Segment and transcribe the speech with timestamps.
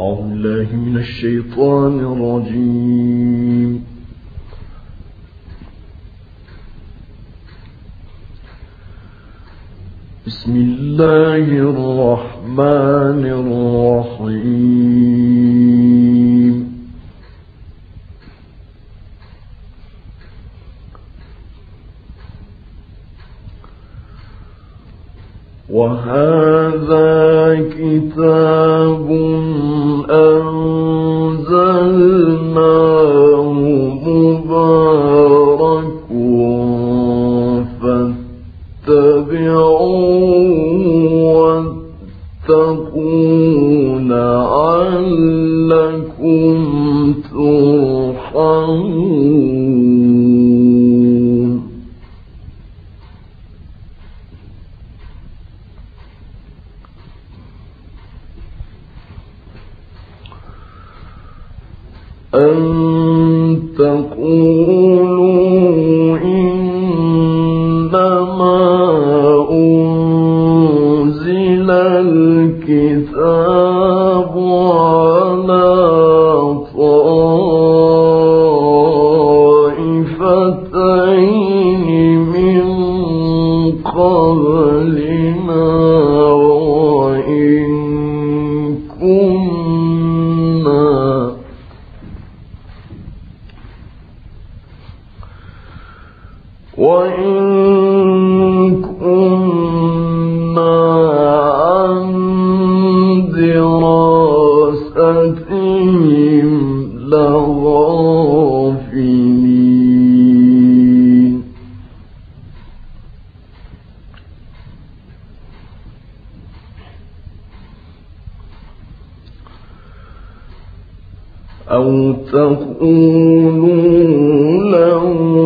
[0.00, 3.84] أعوذ بالله من الشيطان الرجيم.
[10.26, 14.70] بسم الله الرحمن الرحيم.
[25.70, 27.10] وهذا
[27.76, 29.08] كتاب
[30.10, 30.39] ơn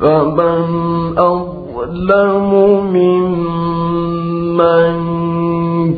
[0.00, 0.64] فمن
[1.18, 2.50] أظلم
[2.96, 4.94] ممن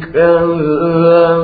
[0.01, 1.38] كذب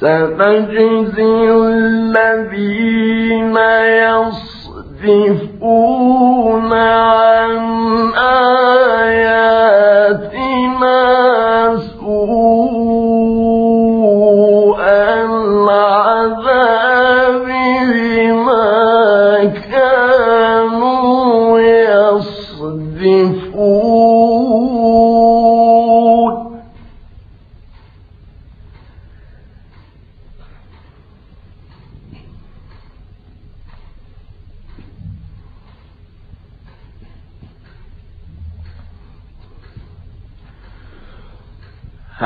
[0.00, 3.56] سنجزي الذين
[5.02, 6.72] يصدفون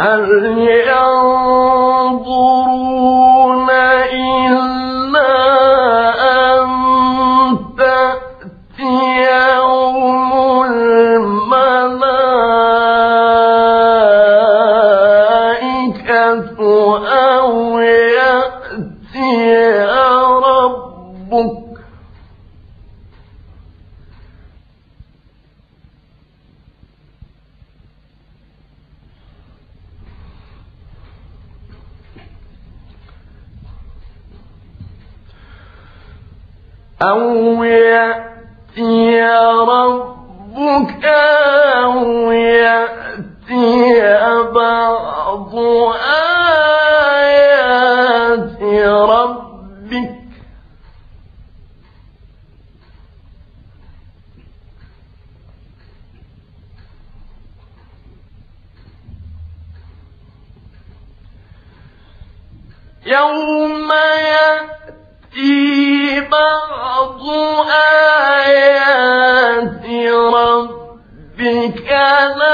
[0.00, 0.21] هل
[37.02, 39.22] أو يأتي
[39.68, 41.04] ربك
[41.84, 44.00] أو يأتي
[44.54, 45.54] بعض
[47.18, 50.20] آيات ربك
[63.06, 63.91] يوم
[64.32, 66.59] يأتي بعض
[68.45, 69.84] آيات
[70.34, 71.91] ربك
[72.39, 72.49] لا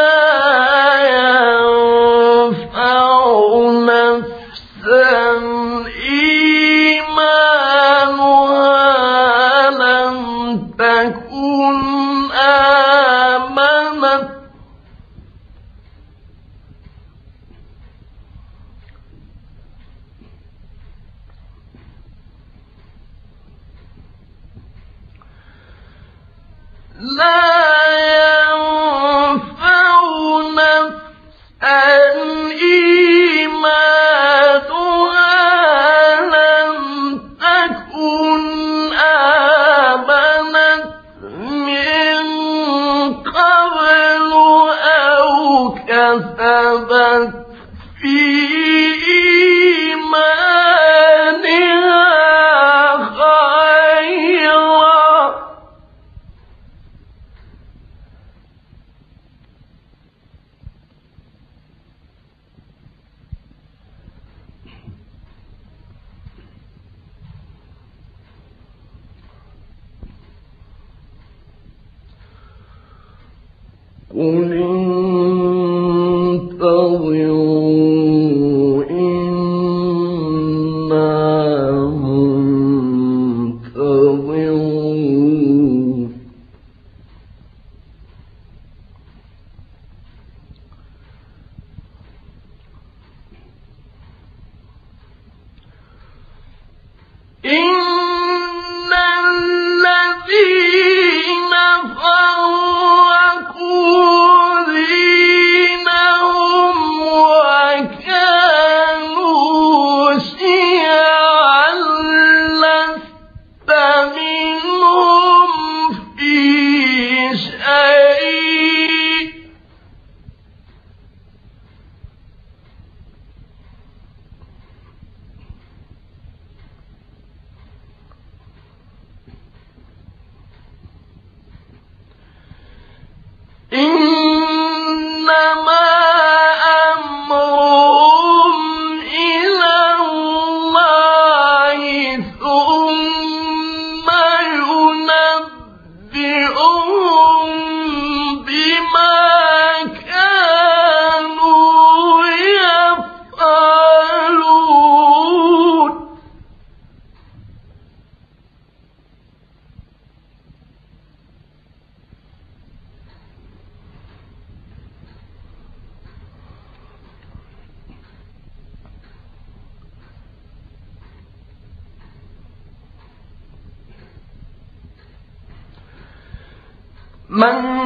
[177.37, 177.86] من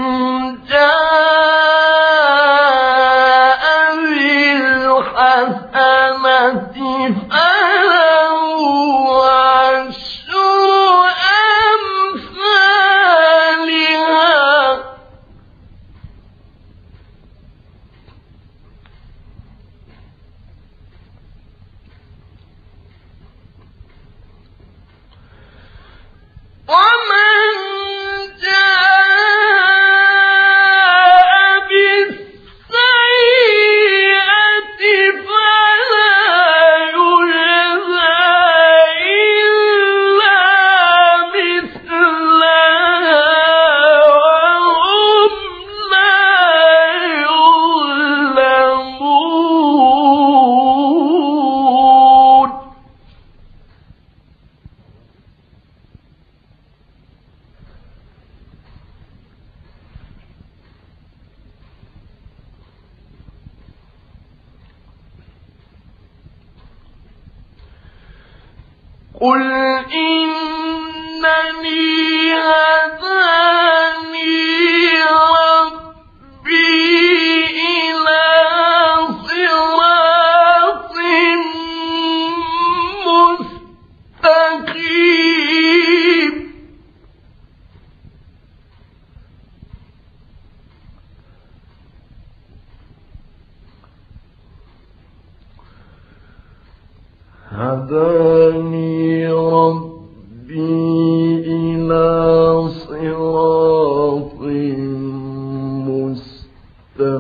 [69.21, 70.50] قل إنني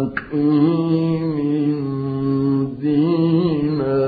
[0.00, 1.36] مستقيم
[2.80, 4.00] دينا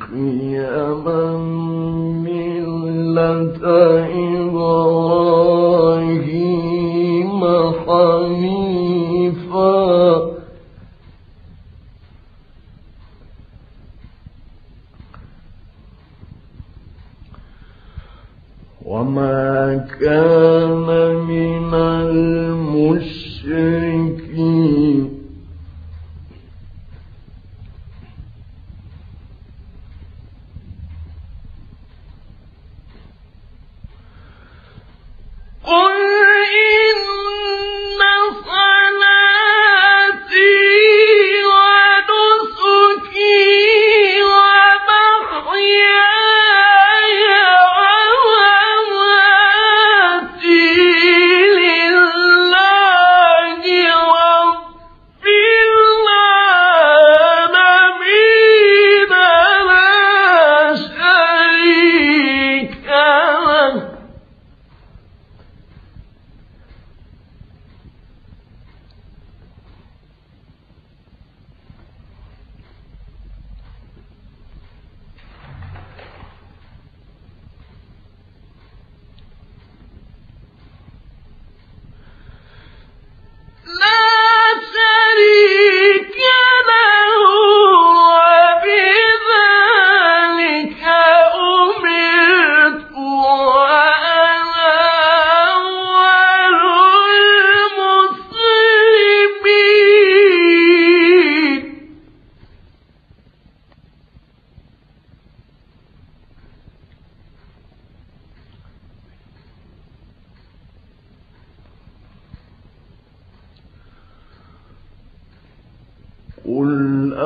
[0.00, 1.28] قيما
[7.86, 8.28] قل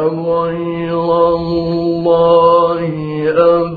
[0.06, 1.04] أغير
[1.34, 2.80] الله
[3.28, 3.71] أبغي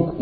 [0.00, 0.20] صدق